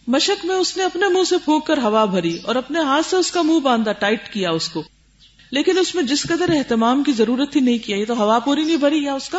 [0.07, 3.17] مشق میں اس نے اپنے منہ سے پھونک کر ہوا بھری اور اپنے ہاتھ سے
[3.17, 4.83] اس کا منہ باندھا، ٹائٹ کیا اس کو۔
[5.51, 8.65] لیکن اس میں جس قدر اہتمام کی ضرورت ہی نہیں کیا، یہ تو ہوا پوری
[8.65, 9.39] نہیں بھری یا اس کا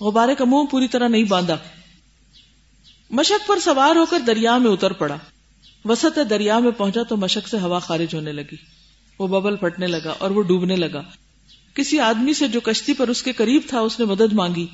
[0.00, 1.56] غبارے کا منہ پوری طرح نہیں باندھا۔
[3.10, 5.16] مشق پر سوار ہو کر دریا میں اتر پڑا۔
[5.84, 8.56] وسط دریا میں پہنچا تو مشق سے ہوا خارج ہونے لگی۔
[9.18, 11.02] وہ ببل پھٹنے لگا اور وہ ڈوبنے لگا۔
[11.74, 14.66] کسی آدمی سے جو کشتی پر اس کے قریب تھا، اس نے مدد مانگی۔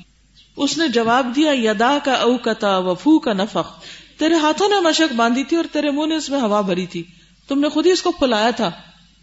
[0.57, 3.83] اس نے جواب دیا، یدا کا او کتا وفو کا نفق۔
[4.17, 7.03] تیرے ہاتھوں نے مشق باندھی تھی اور تیرے منہ نے اس میں ہوا بھری تھی۔
[7.47, 8.71] تم نے خود ہی اس کو پھلایا تھا۔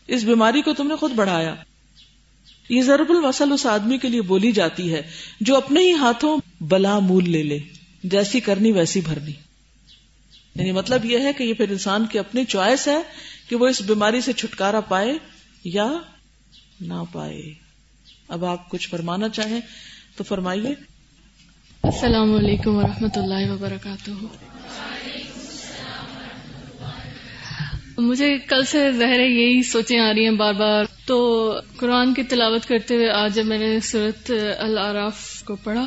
[0.06, 1.54] اس بیماری کو تم نے خود بڑھایا۔
[2.68, 5.02] یہ ضرب المسل اس آدمی کے لیے بولی جاتی ہے
[5.40, 7.58] جو اپنے ہی ہاتھوں بلا مول لے لے،
[8.04, 9.32] جیسی کرنی ویسی بھرنی۔
[10.54, 13.02] یعنی مطلب یہ ہے کہ یہ پھر انسان کی اپنی چوائس ہے
[13.48, 15.12] کہ وہ اس بیماری سے چھٹکارا پائے
[15.64, 15.92] یا
[16.80, 17.54] نہ پائے۔
[18.28, 19.60] اب آپ کچھ فرمانا چاہیں
[20.16, 20.74] تو فرمائیے۔
[21.82, 24.10] السلام علیکم ورحمۃ اللہ وبرکاتہ۔
[27.98, 31.18] مجھے کل سے ظاہر یہی سوچیں آ رہی ہیں بار بار۔ تو
[31.76, 35.86] قرآن کی تلاوت کرتے ہوئے آج جب میں نے صورت العراف کو پڑھا،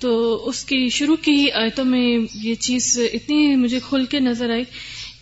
[0.00, 0.10] تو
[0.48, 4.64] اس کی شروع کی آیتوں میں یہ چیز اتنی مجھے کھل کے نظر آئی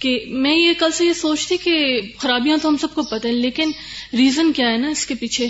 [0.01, 3.35] کہ میں یہ کل سے یہ سوچتی کہ خرابیاں تو ہم سب کو پتہ ہیں،
[3.35, 3.71] لیکن
[4.13, 5.49] ریزن کیا ہے نا اس کے پیچھے؟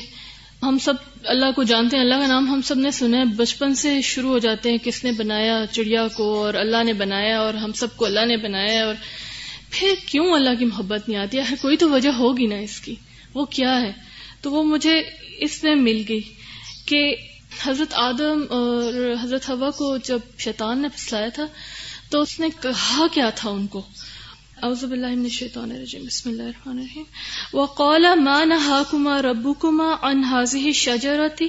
[0.63, 3.75] ہم سب اللہ کو جانتے ہیں، اللہ کا نام ہم سب نے سنا ہے۔ بچپن
[3.75, 7.55] سے شروع ہو جاتے ہیں، کس نے بنایا چڑیا کو، اور اللہ نے بنایا، اور
[7.55, 8.95] ہم سب کو اللہ نے بنایا، اور
[9.73, 12.95] پھر کیوں اللہ کی محبت نہیں آتی؟ ہے کوئی تو وجہ ہوگی نا اس کی۔
[13.35, 13.93] وہ کیا ہے؟
[14.41, 15.03] تو وہ مجھے
[15.39, 16.21] اس میں مل گئی
[16.87, 17.17] کہ
[17.63, 21.47] حضرت آدم اور حضرت ہوا کو جب شیطان نے پھسلایا تھا،
[22.11, 23.83] تو اس نے کہا کیا تھا ان کو؟
[24.63, 27.05] اعوذ باللہ من الشیطان الرجیم۔ بسم اللہ الرحمن الرحیم۔
[27.53, 31.47] وقال ما نهاكما ربكما عن هذه الشجرة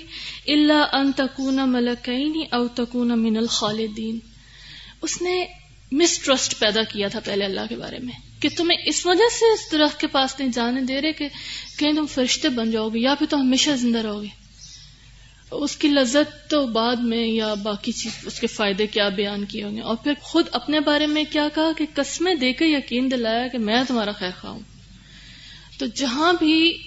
[0.47, 4.19] الا ان تكونا ملكين او تكونا من الخالدين
[5.01, 5.62] اس نے
[5.93, 9.71] مسٹرسٹ پیدا کیا تھا پہلے اللہ کے بارے میں کہ تمہیں اس وجہ سے اس
[9.71, 11.27] درخت کے پاس نہیں جانے دے رہے کہ
[11.77, 14.43] کہیں تم فرشتے بن جاؤ گے یا پھر تم ہمیشہ زندہ رہو گے
[15.51, 19.63] اس کی لذت تو بعد میں یا باقی چیز اس کے فائدے کیا بیان کیے
[19.63, 23.11] ہوں گے؟ اور پھر خود اپنے بارے میں کیا کہا کہ قسمیں دے کے یقین
[23.11, 24.59] دلایا کہ میں تمہارا خیر خواہ ہوں۔
[25.79, 26.77] تو جہاں بھی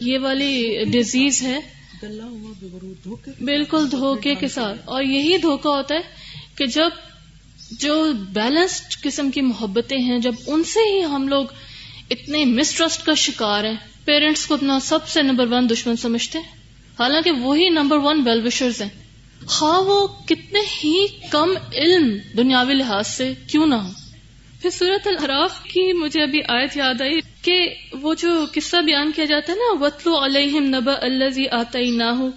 [0.00, 1.58] یہ والی ڈیزیز ہے
[3.40, 6.00] بالکل دھوکے کے ساتھ۔ اور یہی دھوکا ہوتا ہے
[6.54, 6.90] کہ جب
[7.70, 11.44] جو بیلنسڈ قسم کی محبتیں ہیں، جب ان سے ہی ہم لوگ
[12.10, 16.46] اتنے مسٹرسٹ کا شکار ہیں پیرنٹس کو اپنا سب سے نمبر ون دشمن سمجھتے ہیں۔
[16.98, 18.88] حالانکہ وہی نمبر ون ویل وشرز ہیں۔
[19.46, 23.88] خواہ وہ کتنے ہی کم علم دنیاوی لحاظ سے کیوں نہ ہو
[24.62, 29.24] پھر صورت الحراف کی مجھے ابھی آیت یاد آئی کہ وہ جو قصہ بیان کیا
[29.24, 32.28] جاتا ہے نا وطلو علیہم نبا الزی آتی نہ ہو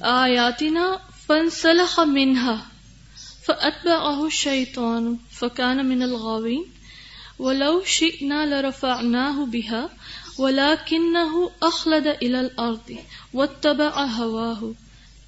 [0.00, 2.56] آیاتی نا فن صلاح منہا
[3.48, 6.62] فأتبعه الشيطان فكان من الغاوين
[7.38, 9.86] ولو شئنا لرفعناه بها
[10.38, 12.92] ولكنه أخلد إلى الأرض
[13.34, 14.72] واتبع هواه۔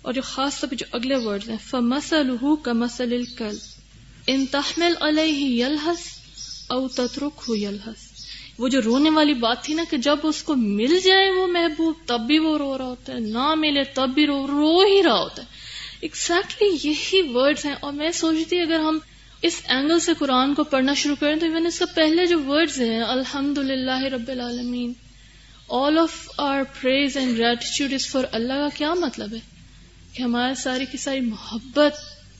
[0.02, 3.58] اور جو خاص طور پہ جو اگلے ورڈ ہیں، فمثله كمثل الكلب۔
[4.26, 6.00] ان تحمل عليه يلهث
[6.68, 7.96] او تتركه يلهث۔
[8.58, 11.94] وہ جو رونے والی بات تھی نا کہ جب اس کو مل جائے وہ محبوب،
[12.06, 15.18] تب بھی وہ رو رہا ہوتا ہے۔ نہ ملے تب بھی رو رو ہی رہا
[15.18, 15.48] ہوتا ہے۔
[16.00, 18.98] ایگزیکٹلی exactly یہی ورڈز ہیں اور میں سوچتی اگر ہم
[19.42, 22.80] اس اینگل سے قرآن کو پڑھنا شروع کریں تو ایون اس کا پہلے جو ورڈز
[22.80, 24.92] ہیں الحمد للہ رب العالمین
[25.68, 29.38] all of our praise and gratitude is for Allah کا کیا مطلب ہے؟
[30.12, 31.92] کہ ہمارے ساری کی ساری محبت،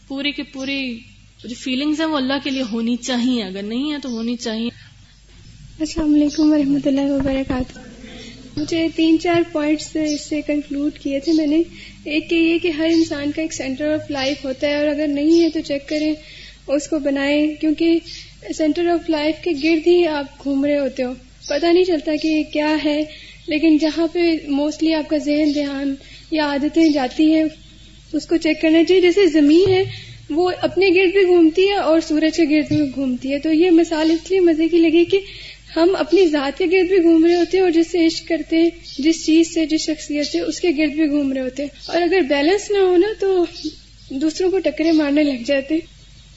[0.08, 0.98] پوری کی پوری
[1.44, 4.68] جو فیلنگز ہیں وہ اللہ کے لیے ہونی چاہیے، اگر نہیں ہے تو ہونی چاہیے۔
[5.80, 7.89] السلام علیکم ورحمۃ اللہ وبرکاتہ۔
[8.56, 11.62] مجھے تین چار پوائنٹس اس سے کنکلوڈ کیے تھے میں نے۔
[12.04, 15.06] ایک کہ یہ کہ ہر انسان کا ایک سینٹر آف لائف ہوتا ہے اور اگر
[15.06, 16.14] نہیں ہے تو چیک کریں
[16.66, 17.98] اس کو بنائیں، کیونکہ
[18.56, 21.12] سینٹر آف لائف کے گرد ہی آپ گھوم رہے ہوتے ہو۔
[21.48, 23.04] پتہ نہیں چلتا کہ کیا ہے،
[23.46, 25.94] لیکن جہاں پہ موسٹلی آپ کا ذہن، دھیان
[26.30, 27.44] یا عادتیں جاتی ہیں،
[28.12, 29.82] اس کو چیک کرنا چاہیے۔ جیسے زمین ہے،
[30.30, 33.70] وہ اپنے گرد بھی گھومتی ہے اور سورج کے گرد بھی گھومتی ہے۔ تو یہ
[33.70, 35.18] مثال اس لیے مزے کی لگی کہ
[35.76, 38.56] ہم اپنی ذات کے گرد بھی گھوم رہے ہوتے ہیں اور جس سے عشق کرتے
[38.56, 41.70] ہیں، جس چیز سے، جس شخصیت سے اس کے گرد بھی گھوم رہے ہوتے ہیں۔
[41.86, 43.44] اور اگر بیلنس نہ ہونا تو
[44.10, 45.78] دوسروں کو ٹکرے مارنے لگ جاتے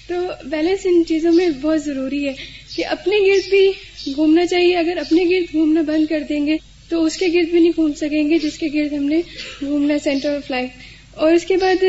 [0.07, 0.15] تو
[0.45, 2.33] بیلنس ان چیزوں میں بہت ضروری ہے
[2.75, 3.71] کہ اپنے گرد بھی
[4.15, 6.57] گھومنا چاہیے۔ اگر اپنے گرد گھومنا بند کر دیں گے
[6.89, 9.21] تو اس کے گرد بھی نہیں گھوم سکیں گے جس کے گرد ہم نے
[9.61, 10.69] گھومنا سینٹر آف لائف
[11.13, 11.83] اور اس کے بعد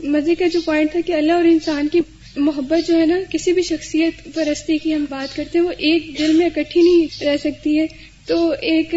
[0.00, 2.00] مزے کا جو پوائنٹ تھا کہ اللہ اور انسان کی
[2.36, 6.18] محبت جو ہے نا، کسی بھی شخصیت پرستی کی ہم بات کرتے ہیں، وہ ایک
[6.18, 7.86] دل میں اکٹھی نہیں رہ سکتی ہے۔
[8.26, 8.94] تو ایک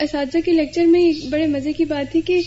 [0.00, 2.40] اساتذہ کے لیکچر میں بڑے مزے کی بات تھی کہ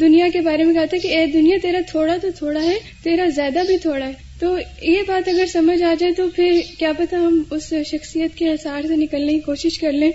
[0.00, 3.26] دنیا کے بارے میں کہا تھا کہ، اے دنیا، تیرا تھوڑا تو تھوڑا ہے، تیرا
[3.26, 7.16] زیادہ بھی تھوڑا ہے۔ تو یہ بات اگر سمجھ آ جائے تو پھر کیا پتا
[7.16, 10.10] ہم اس شخصیت کے اثار سے نکلنے کی کوشش کر لیں۔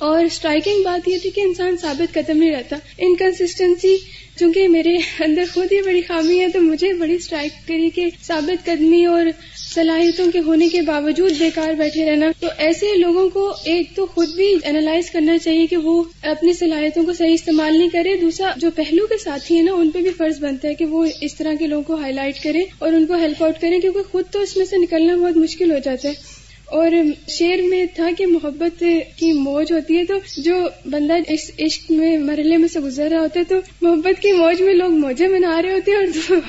[0.00, 3.96] اور اسٹرائکنگ بات یہ تھی کہ انسان ثابت قدم نہیں رہتا۔ انکنسٹنسی
[4.38, 8.66] چونکہ میرے اندر خود ہی بڑی خامی ہے، تو مجھے بڑی اسٹرائک کری کہ ثابت
[8.66, 9.26] قدمی اور
[9.74, 14.28] صلاحیتوں کے ہونے کے باوجود بیکار بیٹھے رہنا۔ تو ایسے لوگوں کو ایک تو خود
[14.28, 18.70] بھی اینالائز کرنا چاہیے کہ وہ اپنی صلاحیتوں کو صحیح استعمال نہیں کرے۔ دوسرا، جو
[18.70, 21.54] پہلو کے ساتھی ہیں نا، ان پہ بھی فرض بنتا ہے کہ وہ اس طرح
[21.54, 24.40] کے لوگوں کو ہائی لائٹ کریں اور ان کو ہیلپ آؤٹ کریں، کیونکہ خود تو
[24.40, 26.39] اس میں سے نکلنا بہت مشکل ہو جاتا ہے۔
[26.70, 26.90] اور
[27.28, 28.84] شعر میں تھا کہ محبت
[29.16, 30.54] کی موج ہوتی ہے تو جو
[30.84, 34.62] بندہ اس عشق میں مرحلے میں سے گزر رہا ہوتا ہے تو محبت کی موج
[34.62, 36.40] میں لوگ موجے منا رہے ہوتے ہیں اور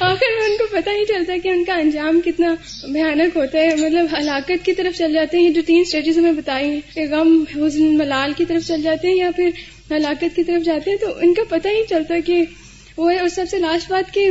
[0.00, 2.54] آخر میں ان کو پتہ ہی چلتا ہے کہ ان کا انجام کتنا
[2.92, 6.70] بھیانک ہوتا ہے۔ مطلب ہلاکت کی طرف چل جاتے ہیں جو تین اسٹیٹز میں بتائی
[6.70, 9.50] ہیں، کہ غم، حزن، ملال کی طرف چل جاتے ہیں یا پھر
[9.90, 12.44] ہلاکت کی طرف جاتے ہیں تو ان کا پتہ ہی چلتا کہ
[12.96, 14.30] وہ ہے۔ اور سب سے لاسٹ بات کہ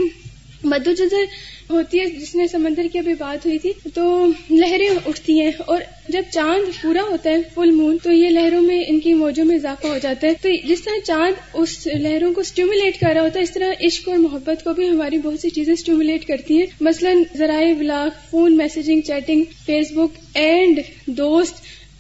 [0.63, 1.23] مدو جزر
[1.69, 5.82] ہوتی ہے، جس نے سمندر کی ابھی بات ہوئی تھی، تو لہریں اٹھتی ہیں اور
[6.10, 9.56] جب چاند پورا ہوتا ہے فل مون تو یہ لہروں میں، ان کی موجوں میں
[9.56, 13.39] اضافہ ہو جاتا ہے۔ تو جس طرح چاند اس لہروں کو اسٹیمولیٹ کر رہا ہوتا
[13.39, 16.65] ہے، اس طرح عشق اور محبت کو بھی ہماری بہت سی چیزیں اسٹیمولیٹ کرتی ہیں۔
[16.82, 19.43] مثلاً ذرائع blog phone messaging chatting
[19.91, 21.56] Facebook and دوست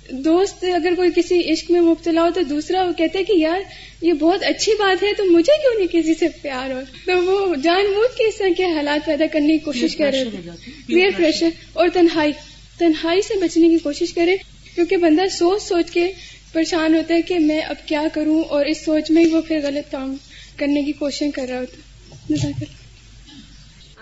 [0.09, 3.59] دوست اگر کوئی کسی عشق میں مبتلا ہو تو دوسرا وہ کہتے کہ یار
[4.01, 7.55] یہ بہت اچھی بات ہے تو مجھے کیوں نہیں کسی سے پیار؟ ہو تو وہ
[7.55, 10.49] جان بوجھ کے اس طرح کے حالات پیدا کرنے کی کوشش کر رہے تھے
[10.87, 12.31] پیئر پریشر اور تنہائی
[12.77, 14.37] تنہائی سے بچنے کی کوشش کرے
[14.75, 16.11] کیونکہ بندہ سوچ سوچ کے
[16.51, 19.59] پریشان ہوتا ہے کہ میں اب کیا کروں اور اس سوچ میں ہی وہ پھر
[19.63, 20.15] غلط کام
[20.57, 22.35] کرنے کی کوشش کر رہا ہوتا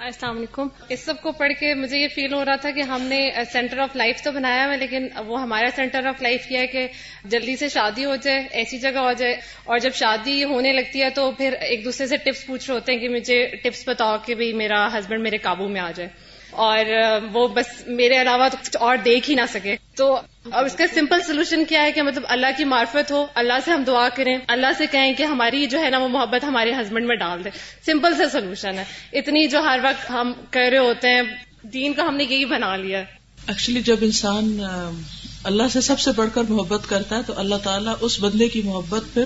[0.06, 3.02] السلام علیکم۔ اس سب کو پڑھ کے مجھے یہ فیل ہو رہا تھا کہ ہم
[3.02, 3.20] نے
[3.52, 6.88] سینٹر آف لائف تو بنایا ہے، لیکن وہ ہمارا سینٹر آف لائف یہ ہے کہ
[7.26, 11.10] جلدی سے شادی ہو جائے، ایسی جگہ ہو جائے، اور جب شادی ہونے لگتی ہے
[11.10, 14.36] تو پھر ایک دوسرے سے ٹپس پوچھ رہے ہوتے ہیں کہ مجھے ٹپس بتاؤ کہ
[14.36, 16.10] بھائی میرا ہسبینڈ میرے قابو میں آ جائے۔
[16.56, 16.86] اور
[17.34, 20.20] وہ بس میرے علاوہ تو کچھ اور دیکھ ہی نہ سکے۔ تو
[20.52, 23.72] اب اس کا سمپل سولوشن کیا ہے کہ مطلب اللہ کی معرفت ہو اللہ سے
[23.72, 27.06] ہم دعا کریں اللہ سے کہیں کہ ہماری جو ہے نا وہ محبت ہمارے ہسبینڈ
[27.06, 27.50] میں ڈال دے۔
[27.86, 31.22] سمپل سے سولوشن ہے۔ اتنی جو ہر وقت ہم کہہ رہے ہوتے ہیں
[31.64, 33.04] دین کا ہم نے یہی بنا لیا۔
[33.48, 34.60] ایکچولی جب انسان
[35.44, 38.62] اللہ سے سب سے بڑھ کر محبت کرتا ہے تو اللہ تعالیٰ اس بندے کی
[38.62, 39.24] محبت پھر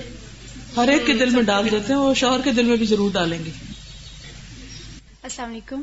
[0.76, 3.10] ہر ایک کے دل میں ڈال دیتے ہیں وہ شوہر کے دل میں بھی ضرور
[3.12, 3.50] ڈالیں گے۔
[5.22, 5.82] السلام علیکم۔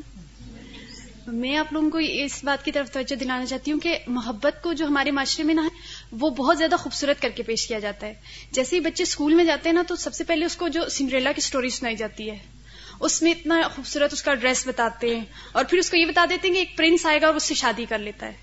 [1.28, 4.74] میں آپ لوگوں کو اس بات کی طرف توجہ دلانا چاہتی ہوں کہ محبت کو
[4.74, 5.68] جو ہمارے معاشرے میں نا ہے
[6.12, 8.14] وہ بہت زیادہ خوبصورت کر کے پیش کیا جاتا ہے۔
[8.52, 10.90] جیسے ہی بچے اسکول میں جاتے ہیں نا تو سب سے پہلے اس کو جو
[10.90, 12.38] سنڈریلا کی سٹوری سنائی جاتی ہے۔
[13.00, 16.26] اس میں اتنا خوبصورت اس کا ڈریس بتاتے ہیں اور پھر اس کو یہ بتا
[16.30, 18.34] دیتے ہیں کہ ایک پرنس آئے گا اور اس سے شادی کر لیتا ہے۔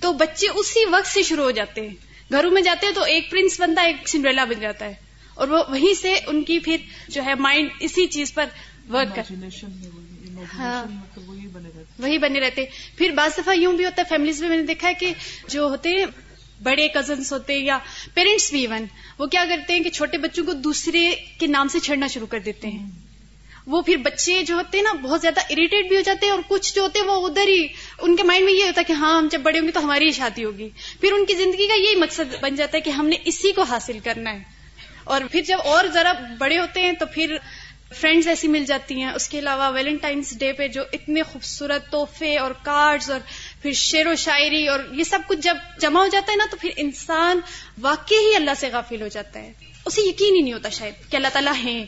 [0.00, 1.94] تو بچے اسی وقت سے شروع ہو جاتے ہیں۔
[2.32, 4.94] گھروں میں جاتے ہیں تو ایک پرنس بنتا ہے ایک سنڈریلا بن جاتا ہے۔
[5.34, 6.76] اور وہ وہیں سے ان کی پھر
[7.08, 8.44] جو ہے مائنڈ اسی چیز پر
[8.90, 9.22] ورک کر
[10.58, 10.84] ہاں۔
[11.98, 12.64] وہی بنے رہتے۔
[12.98, 15.12] پھر بعض دفعہ یوں بھی ہوتا ہے فیملیز میں میں نے دیکھا ہے کہ
[15.48, 16.06] جو ہوتے ہیں،
[16.62, 17.78] بڑے کزنس ہوتے یا
[18.14, 18.84] پیرنٹس بھی ایون
[19.18, 22.38] وہ کیا کرتے ہیں کہ چھوٹے بچوں کو دوسرے کے نام سے چھڑنا شروع کر
[22.38, 22.90] دیتے ہیں۔
[23.66, 26.42] وہ پھر بچے جو ہوتے ہیں نا، بہت زیادہ اریٹیٹ بھی ہو جاتے ہیں اور
[26.48, 27.66] کچھ جو ہوتے ہیں، وہ ادھر ہی،
[27.98, 29.84] ان کے مائنڈ میں یہ ہوتا ہے کہ ہاں ہم جب بڑے ہوں گے تو
[29.84, 30.68] ہماری ہی شادی ہوگی۔
[31.00, 33.62] پھر ان کی زندگی کا یہی مقصد بن جاتا ہے کہ ہم نے اسی کو
[33.62, 34.62] حاصل کرنا ہے۔
[35.04, 37.36] اور پھر جب اور ذرا بڑے ہوتے ہیں تو پھر
[37.96, 42.38] فرینڈز ایسی مل جاتی ہیں، اس کے علاوہ ویلنٹائنس ڈے پہ جو اتنے خوبصورت تحفے
[42.38, 43.20] اور کارڈز اور
[43.62, 46.56] پھر شعر و شاعری اور یہ سب کچھ جب جمع ہو جاتا ہے نا تو
[46.60, 47.40] پھر انسان
[47.80, 49.52] واقعی ہی اللہ سے غافل ہو جاتا ہے۔
[49.84, 51.86] اسے یقین ہی نہیں ہوتا شاید کہ اللہ تعالیٰ ہے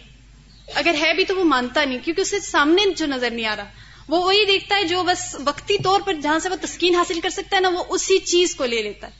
[0.74, 3.64] اگر ہے بھی تو وہ مانتا نہیں، کیونکہ اسے سامنے جو نظر نہیں آ رہا۔
[4.08, 7.30] وہ وہی دیکھتا ہے جو بس وقتی طور پر جہاں سے وہ تسکین حاصل کر
[7.30, 9.12] سکتا ہے نا، وہ اسی چیز کو لے لیتا ہے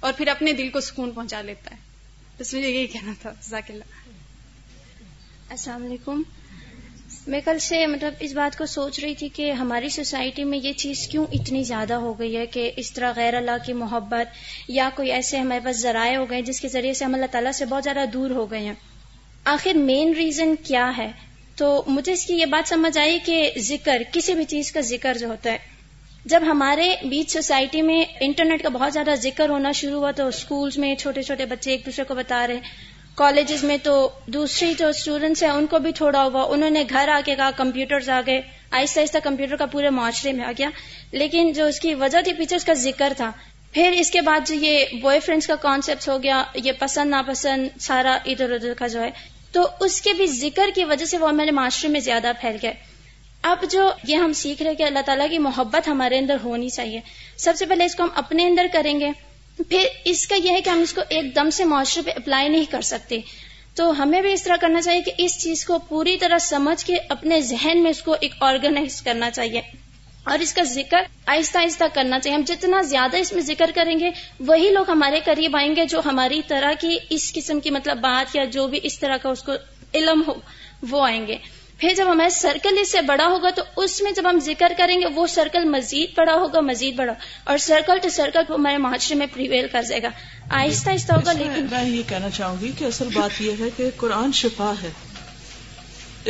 [0.00, 1.76] اور پھر اپنے دل کو سکون پہنچا لیتا ہے۔
[2.38, 3.84] بس مجھے یہی کہنا تھا ذاکر اللہ۔
[5.50, 6.22] السلام علیکم۔
[7.26, 10.72] میں کل سے مطلب اس بات کو سوچ رہی تھی کہ ہماری سوسائٹی میں یہ
[10.72, 14.34] چیز کیوں اتنی زیادہ ہو گئی ہے کہ اس طرح غیر اللہ کی محبت
[14.68, 17.52] یا کوئی ایسے ہمارے پاس ذرائع ہو گئے جس کے ذریعے سے ہم اللہ تعالیٰ
[17.52, 18.72] سے بہت زیادہ دور ہو گئے ہیں۔
[19.44, 21.12] آخر مین ریزن کیا ہے؟
[21.56, 25.16] تو مجھے اس کی یہ بات سمجھ آئی کہ ذکر، کسی بھی چیز کا ذکر
[25.18, 25.58] جو ہوتا ہے۔
[26.24, 30.78] جب ہمارے بیچ سوسائٹی میں انٹرنیٹ کا بہت زیادہ ذکر ہونا شروع ہوا تو اسکولز
[30.78, 32.89] میں چھوٹے چھوٹے بچے ایک دوسرے کو بتا رہے
[33.20, 37.08] کالجز میں تو دوسری جو اسٹوڈینٹس ہیں، ان کو بھی تھوڑا ہوا۔ انہوں نے گھر
[37.08, 40.70] آ کے کہا کمپیوٹرز آ گئے آہستہ آہستہ کمپیوٹر کا پورے معاشرے میں آ گیا۔
[41.12, 43.32] لیکن جو اس کی وجہ تھی، پیچھے اس کا ذکر تھا۔
[43.72, 47.68] پھر اس کے بعد جو یہ بوائے فرینڈس کا کانسیپٹ ہو گیا، یہ پسند، ناپسند،
[47.80, 49.10] سارا ادھر ادھر کا جو ہے۔
[49.52, 52.74] تو اس کے بھی ذکر کی وجہ سے وہ ہمارے معاشرے میں زیادہ پھیل گئے۔
[53.42, 57.00] اب جو یہ ہم سیکھ رہے کہ اللہ تعالیٰ کی محبت ہمارے اندر ہونی چاہیے۔
[57.36, 60.60] سب سے پہلے اس کو ہم اپنے اندر کریں گے۔ پھر اس کا یہ ہے
[60.60, 63.18] کہ ہم اس کو ایک دم سے معاشرے پہ اپلائی نہیں کر سکتے۔
[63.74, 66.94] تو ہمیں بھی اس طرح کرنا چاہیے کہ اس چیز کو پوری طرح سمجھ کے
[67.08, 69.60] اپنے ذہن میں اس کو ایک آرگنائز کرنا چاہیے۔
[70.24, 74.00] اور اس کا ذکر آہستہ آہستہ کرنا چاہیے۔ ہم جتنا زیادہ اس میں ذکر کریں
[74.00, 74.10] گے،
[74.40, 78.36] وہی لوگ ہمارے قریب آئیں گے جو ہماری طرح کی اس قسم کی مطلب بات
[78.36, 79.52] یا جو بھی اس طرح کا اس کو
[79.94, 80.34] علم ہو،
[80.90, 81.36] وہ آئیں گے۔
[81.80, 85.00] پھر جب ہمارا سرکل اس سے بڑا ہوگا تو اس میں جب ہم ذکر کریں
[85.00, 87.12] گے وہ سرکل مزید بڑا ہوگا مزید بڑا۔
[87.44, 90.08] اور سرکل ٹو سرکل ہمارے معاشرے میں پریویل کر جائے گا۔
[90.50, 93.90] آہستہ آہستہ ہوگا لیکن میں یہ کہنا چاہوں گی کہ اصل بات یہ ہے کہ
[93.96, 94.90] قرآن شفا ہے۔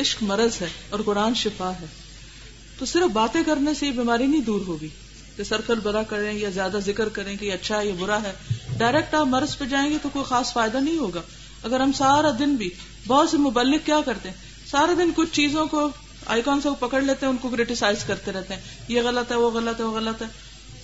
[0.01, 1.87] عشق مرض ہے اور قرآن شفا ہے۔
[2.79, 4.89] تو صرف باتیں کرنے سے یہ بیماری نہیں دور ہوگی
[5.37, 8.33] کہ سرکل بڑا کریں یا زیادہ ذکر کریں کہ اچھا یہ برا ہے۔
[8.79, 11.21] ڈائریکٹ آپ مرض پہ جائیں گے تو کوئی خاص فائدہ نہیں ہوگا۔
[11.63, 12.71] اگر ہم سارا دن بھی
[13.07, 15.89] بہت سے مبلک کیا کرتے ہیں؟ سارا دن کچھ چیزوں کو
[16.27, 19.37] آئیکن سے وہ پکڑ لیتے ہیں، ان کو کریٹیسائز کرتے رہتے ہیں۔ یہ غلط ہے،
[19.37, 20.27] وہ غلط ہے، وہ غلط ہے۔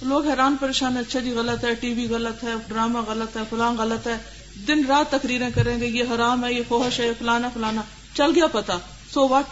[0.02, 3.42] لوگ حیران پریشان ہے اچھا جی غلط ہے، ٹی وی غلط ہے، ڈرامہ غلط ہے،
[3.50, 4.16] فلاں غلط ہے۔
[4.68, 7.82] دن رات تقریریں کریں گے، یہ حرام ہے، یہ فوہش ہے، یہ فلانا فلانا۔
[8.14, 8.78] چل گیا پتا
[9.14, 9.44] سو واٹ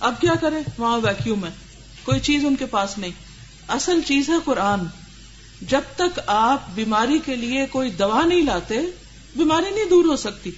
[0.00, 1.50] اب کیا کریں؟ وہاں ویکیوم ہے۔
[2.04, 3.10] کوئی چیز ان کے پاس نہیں۔
[3.68, 4.80] اصل چیز ہے قرآن۔
[5.62, 8.74] جب تک آپ بیماری کے لیے کوئی دوا نہیں لاتے،
[9.36, 10.50] بیماری نہیں دور ہو سکتی۔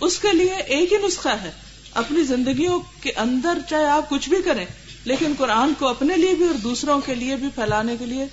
[0.00, 1.52] اس کے لیے ایک ہی نسخہ ہے۔
[1.96, 4.64] اپنی زندگیوں کے اندر چاہے آپ کچھ بھی کریں،
[5.04, 8.24] لیکن قرآن کو اپنے لیے بھی اور دوسروں کے لیے بھی پھیلانے کے لیے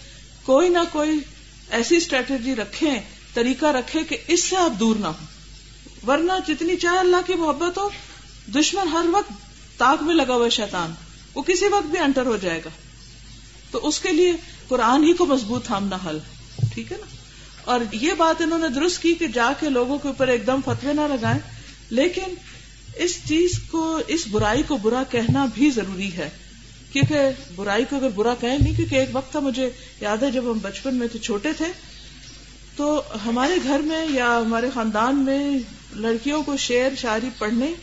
[0.44, 1.20] کوئی نہ کوئی
[1.70, 2.96] ایسی اسٹریٹجی رکھیں،
[3.34, 7.78] طریقہ رکھے کہ اس سے آپ دور نہ ہو ورنہ جتنی چاہے اللہ کی محبت
[7.78, 7.90] ہو،
[8.56, 9.32] دشمن ہر وقت
[9.78, 10.94] تاک میں لگا ہوا شیطان۔
[11.36, 12.70] وہ کسی وقت بھی انٹر ہو جائے گا۔
[13.72, 14.34] تو اس کے لیے
[14.68, 16.20] قرآن ہی کو مضبوط تھامنا حل
[16.74, 17.06] ٹھیک ہے نا؟
[17.66, 20.60] اور یہ بات انہوں نے درست کی کہ جا کے لوگوں کے اوپر ایک دم
[20.66, 21.40] فتوے نہ لگائیں،
[21.90, 22.34] لیکن
[22.96, 26.30] اس چیز کو، اس برائی کو برا کہنا بھی ضروری ہے۔
[26.92, 27.18] کیونکہ
[27.56, 29.70] برائی کو اگر برا کہیں نہیں، کیونکہ ایک وقت تھا مجھے
[30.02, 31.66] یاد ہے جب ہم بچپن میں تو چھوٹے تھے۔
[32.76, 35.60] تو ہمارے گھر میں یا ہمارے خاندان میں
[35.96, 37.74] لڑکیوں کو شعر، شاعری پڑھنے،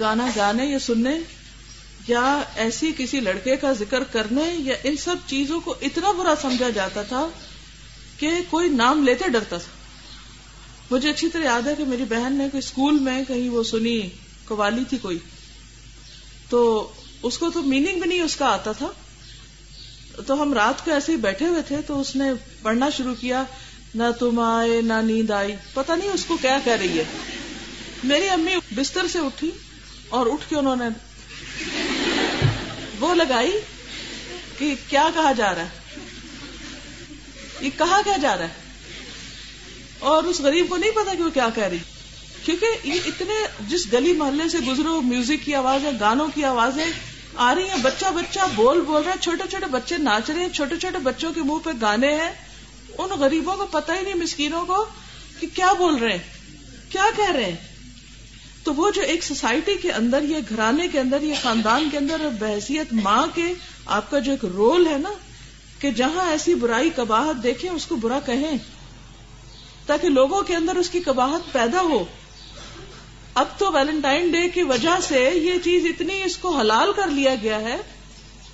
[0.00, 1.18] گانا گانے یا سننے
[2.08, 6.70] یا ایسی کسی لڑکے کا ذکر کرنے یا ان سب چیزوں کو اتنا برا سمجھا
[6.70, 7.28] جاتا تھا
[8.18, 9.75] کہ کوئی نام لیتے ڈرتا تھا۔
[10.90, 14.08] مجھے اچھی طرح یاد ہے کہ میری بہن نے کوئی اسکول میں کہیں وہ سنی،
[14.44, 15.18] قوالی تھی کوئی۔
[16.48, 16.90] تو
[17.22, 18.88] اس کو تو میننگ بھی نہیں اس کا آتا تھا۔
[20.26, 22.24] تو ہم رات کو ایسے ہی بیٹھے ہوئے تھے تو اس نے
[22.62, 23.44] پڑھنا شروع کیا،
[23.94, 27.04] نہ تم آئے، نہ نیند آئی۔ پتہ نہیں اس کو کیا کہہ رہی ہے۔
[28.04, 29.50] میری امی بستر سے اٹھی
[30.08, 30.84] اور اٹھ کے انہوں نے
[33.00, 33.52] وہ لگائی
[34.58, 35.68] کہ کیا کہا جا رہا ہے۔
[37.60, 38.65] یہ کہا کیا جا رہا ہے؟
[39.98, 41.78] اور اس غریب کو نہیں پتا کہ وہ کیا کہہ رہی۔
[42.44, 43.34] کیونکہ یہ اتنے
[43.68, 46.86] جس گلی محلے سے گزرو میوزک کی آوازیں، گانوں کی آوازیں
[47.34, 50.48] آ رہی ہیں، بچہ بچہ بول بول رہا ہے، چھوٹے چھوٹے بچے ناچ رہے ہیں،
[50.48, 52.30] چھوٹے چھوٹے بچوں کے منہ پہ گانے ہیں۔
[52.98, 54.86] ان غریبوں کو پتہ ہی نہیں، مسکینوں کو
[55.40, 57.56] کہ کیا بول رہے ہیں، کیا کہہ رہے ہیں۔
[58.64, 62.28] تو وہ جو ایک سوسائٹی کے اندر، یہ گھرانے کے اندر، یہ خاندان کے اندر
[62.38, 63.54] بحثیت ماں کے
[63.86, 65.12] آپ کا جو ایک رول ہے نا،
[65.78, 68.58] کہ جہاں ایسی برائی، کباہت دیکھیں، اس کو برا کہیں۔
[69.86, 72.04] تاکہ لوگوں کے اندر اس کی کباہت پیدا ہو۔
[73.34, 77.34] اب تو ویلنٹائن ڈے کی وجہ سے یہ چیز اتنی اس کو حلال کر لیا
[77.42, 77.76] گیا ہے،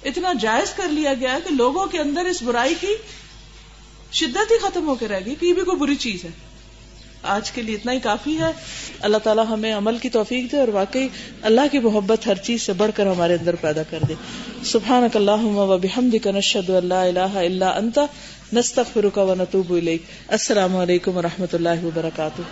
[0.04, 2.96] اتنا جائز کر لیا گیا ہے کہ لوگوں کے اندر اس برائی کی
[4.12, 6.30] شدت ہی ختم ہو کے رہ گئی کہ یہ بھی کوئی بری چیز ہے۔
[7.22, 8.52] آج کے لیے اتنا ہی کافی ہے۔
[9.00, 11.08] اللہ تعالیٰ ہمیں عمل کی توفیق دے اور واقعی
[11.42, 14.14] اللہ کی محبت ہر چیز سے بڑھ کر ہمارے اندر پیدا کر دے۔
[14.64, 18.06] سبحان اللہ و بحمد نشد اللہ اللہ اللہ انتا
[18.52, 20.02] نستغفرک و نتوب الیک.
[20.28, 22.42] السلام علیکم و رحمۃ اللہ وبرکاتہ.